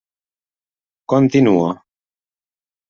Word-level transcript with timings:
Continuo. 1.11 1.67